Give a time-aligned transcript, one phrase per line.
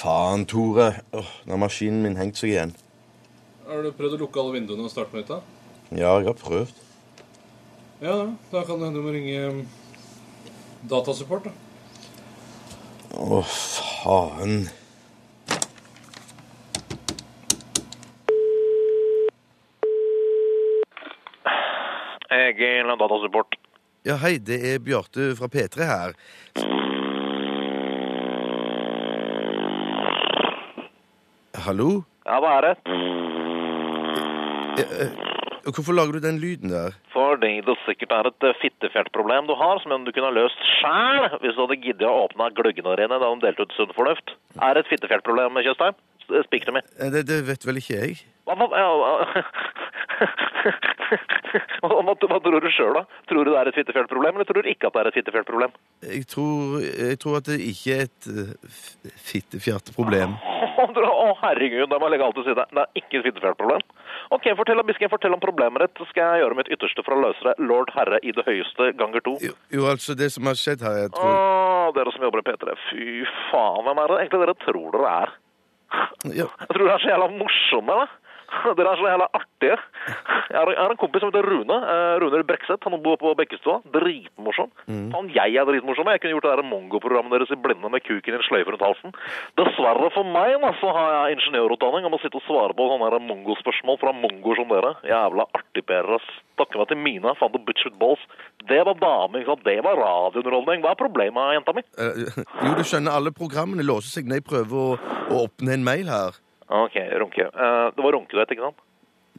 [0.00, 0.94] Faen, Tore.
[1.12, 2.70] Åh, nå har maskinen min hengt seg igjen.
[3.68, 5.28] Har du prøvd å lukke alle vinduene og starte på nytt?
[5.28, 5.40] da?
[5.92, 6.78] Ja, jeg har prøvd.
[8.00, 8.62] Ja, da.
[8.64, 9.60] Kan det hende du må ringe um,
[10.88, 11.50] datasupport.
[11.50, 11.52] da.
[13.12, 14.70] Å, faen.
[22.40, 23.60] Egil Datasupport.
[24.08, 26.20] Ja, hei, det er Bjarte fra P3 her.
[31.60, 32.02] Hallo?
[32.26, 32.74] Ja, hva er det?
[34.80, 35.10] Eh,
[35.70, 36.94] Hvorfor lager du den lyden der?
[37.12, 41.28] Fordi det sikkert er et eh, fittefjertproblem du har, som du kunne ha løst sjæl
[41.42, 44.32] hvis du hadde giddet å åpne gluggene dine da de delte ut sunn fornuft.
[44.56, 45.98] Er det et fittefjertproblem, Tjøstheim?
[46.46, 46.82] Spik til me.
[46.96, 48.12] Eh, Det, det vet vel ikke jeg.
[48.48, 48.88] Hva, hva, ja,
[51.82, 53.02] hva, hva, tror du sjøl, da?
[53.28, 55.70] Tror du det er et fittefjertproblem, eller tror du ikke at det er et fittefjertproblem?
[56.08, 58.54] Jeg tror, jeg tror at det ikke er et uh,
[60.94, 61.34] fittefjerteproblem.
[61.34, 62.64] Å, herregud, da må jeg legge alt til side.
[62.70, 63.84] Det er ikke et fittefjellproblem.
[64.36, 66.02] Ok, fortell, Bisken, fortell om problemet ditt.
[66.10, 67.54] Skal jeg gjøre mitt ytterste for å løse det?
[67.62, 69.36] Lord Herre i det høyeste ganger to.
[69.44, 72.48] Jo, jo, altså, det som har skjedd her, jeg tror Åh, dere som jobber i
[72.50, 72.76] P3.
[72.88, 73.06] Fy
[73.50, 75.36] faen, hvem er det egentlig dere tror dere er?
[76.36, 78.74] ja, Jeg tror dere er så jævla morsomme, da.
[78.78, 79.49] Dere er så jævla artige.
[79.68, 81.76] Jeg har, jeg har en kompis som heter Rune.
[81.76, 82.82] eh, Rune Brekseth.
[82.88, 83.80] Han bor på Bekkestua.
[83.92, 84.70] Dritmorsom.
[84.86, 86.08] Faen, jeg er dritmorsom.
[86.10, 88.86] Jeg kunne gjort det der Mongo-programmet deres i blinde med kuken i en sløyfe rundt
[88.86, 89.14] halsen.
[89.60, 93.22] Dessverre for meg da, så har jeg ingeniørutdanning og må sitte og svare på sånne
[93.28, 94.94] mongospørsmål fra mongoer som dere.
[95.06, 96.28] Jævla artigperere, ass.
[96.60, 97.34] Takke meg til Mina.
[97.38, 98.20] Faen, the with balls.
[98.68, 99.64] Det var dame, ikke sant.
[99.64, 100.84] Det var radiounderholdning.
[100.84, 101.84] Hva er problemet, jenta mi?
[101.96, 102.28] Uh,
[102.66, 104.40] Jo, du skjønner, alle programmene låser seg ned.
[104.40, 106.38] jeg prøver å, å åpne en mail her.
[106.70, 107.48] Ok, Runke.
[107.54, 108.78] Uh, det var Runke du het, ikke sant?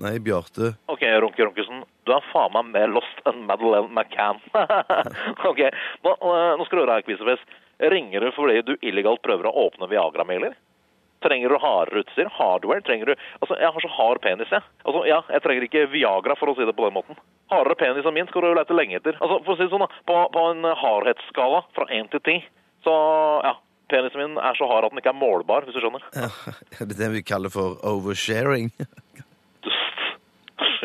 [0.00, 0.74] Nei, Bjarte.
[0.86, 1.82] Ok, Runke Runkesen.
[2.06, 4.40] Du er faen meg mer lost enn Madeleine McCann.
[5.50, 5.60] ok,
[6.06, 7.58] nå, nå skal du høre her, Kvisefest.
[7.90, 10.54] Ringer du fordi du illegalt prøver å åpne Viagra-mailer?
[11.24, 12.28] Trenger du hardere utstyr?
[12.32, 12.80] Hardware?
[12.84, 14.64] Trenger du Altså, jeg har så hard penis, jeg.
[14.84, 17.18] Altså, ja, jeg trenger ikke Viagra, for å si det på den måten.
[17.52, 19.18] Hardere penis enn min skal du lete lenge etter.
[19.20, 20.04] Altså, for å si det sånn, da.
[20.08, 22.38] På, på en hardhetsskala fra én til ti,
[22.86, 22.94] så
[23.44, 23.58] ja.
[23.90, 26.04] Penisen min er så hard at den ikke er målbar, hvis du skjønner.
[26.14, 26.28] Ja,
[26.78, 28.70] det er det vi kaller for oversharing.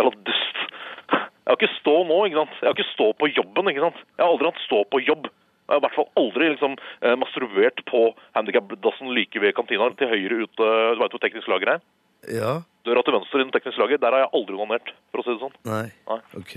[0.00, 0.64] Jævla dust.
[1.10, 2.56] Jeg har ikke stå nå, ikke sant.
[2.60, 4.02] Jeg har ikke stå på jobben, ikke sant.
[4.16, 5.28] Jeg har aldri hatt stå på jobb.
[5.28, 8.02] Jeg har i hvert fall aldri liksom eh, masturbert på
[8.38, 10.68] handikapdassen like ved kantina til høyre ute.
[10.96, 11.84] Du vet hvor teknisk lager er?
[12.32, 12.52] Ja?
[12.88, 15.34] Døra til venstre i den tekniske lager, der har jeg aldri onanert, for å si
[15.34, 15.56] det sånn.
[15.68, 15.86] Nei.
[16.10, 16.20] Nei.
[16.40, 16.56] OK.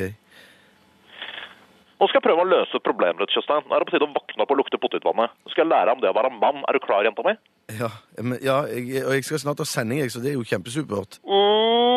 [2.00, 3.64] Nå skal jeg prøve å løse problemet ditt, Kjøstein.
[3.68, 5.36] Nå er det på tide å våkne opp og lukte potetvannet.
[5.40, 6.64] Nå skal jeg lære deg om det å være mann.
[6.68, 7.36] Er du klar, jenta mi?
[7.78, 7.90] Ja,
[8.20, 11.22] men, ja jeg, og jeg skal snart ha sending, jeg, så det er jo kjempesupert.
[11.24, 11.93] Mm,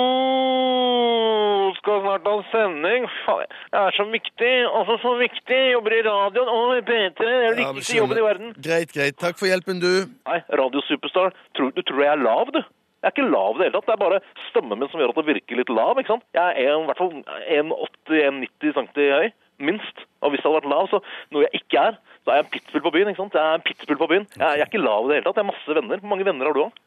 [2.25, 3.05] ha sending.
[3.27, 4.53] Jeg er så viktig.
[4.71, 5.59] Altså så viktig.
[5.75, 7.19] Jobber i radioen og i P3.
[7.21, 8.55] Det er den Ja, viktigste jobben i verden.
[8.65, 9.19] Greit, greit.
[9.21, 10.07] Takk for hjelpen, du.
[10.27, 11.35] Nei, radiosuperstar.
[11.59, 12.63] Tror, du tror jeg er lav, du?
[13.05, 13.87] Jeg er ikke lav i det hele tatt.
[13.87, 15.99] Det er bare stemmen min som gjør at det virker litt lav.
[16.01, 16.25] ikke sant?
[16.35, 17.13] Jeg er en, i hvert fall
[17.61, 18.89] 1,80-1,90 cm
[19.21, 19.29] høy.
[19.67, 20.03] Minst.
[20.21, 20.99] Og hvis jeg hadde vært lav, så
[21.33, 21.95] noe jeg ikke er,
[22.25, 23.09] så er jeg en pitbull på byen.
[23.13, 23.37] ikke sant?
[23.39, 24.27] Jeg er en pitbull på byen.
[24.37, 25.39] Jeg, jeg er ikke lav i det hele tatt.
[25.39, 26.03] Jeg har masse venner.
[26.03, 26.83] Hvor mange venner har du òg?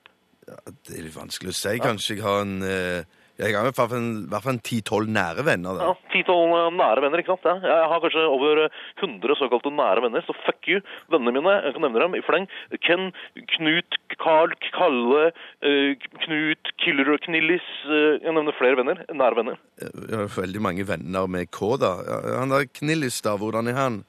[0.49, 0.57] Ja,
[0.89, 1.73] det er litt vanskelig å si.
[1.81, 3.01] Kanskje jeg har en eh,
[3.39, 5.77] Jeg har i hvert fall i hvert fall 10-12 nære venner.
[5.79, 6.09] Ja, Da.
[6.11, 7.45] Ti-tolv eh, nære venner, ikke sant?
[7.63, 10.81] Ja, jeg har kanskje over eh, 100 såkalte nære venner, så fuck you.
[11.13, 12.49] Vennene mine, jeg kan nevne dem i fleng.
[12.83, 13.09] Ken,
[13.55, 15.29] Knut, Carl, Kalle,
[15.63, 15.95] eh,
[16.25, 17.63] Knut, Killer og Knillis.
[17.87, 19.05] eh, Jeg nevner flere venner.
[19.13, 19.57] Nære venner.
[19.79, 21.93] Jeg har veldig mange venner med K, da.
[22.41, 23.37] Han der Knillis, da.
[23.39, 24.01] Hvordan er han?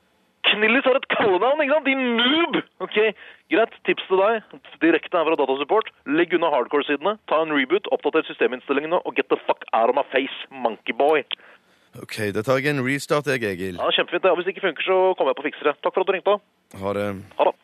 [0.51, 1.87] Knillis har et kallenavn, ikke sant?
[1.89, 2.59] Din noob!
[2.87, 2.97] Ok,
[3.51, 4.43] Greit, tips til deg.
[4.83, 5.91] Direkte her fra Datasupport.
[6.07, 10.05] Legg unna hardcore-sidene, ta en reboot, oppdater systeminnstillingene og get the fuck out of my
[10.15, 11.25] face, monkeyboy.
[11.99, 13.79] OK, da tar jeg en restart, jeg, Egil.
[13.81, 14.23] Ja, Kjempefint.
[14.23, 14.31] det.
[14.31, 15.75] Og Hvis det ikke funker, så kommer jeg på fiksere.
[15.83, 16.37] Takk for at du ringte.
[16.83, 17.07] Ha det.
[17.41, 17.55] Ha det.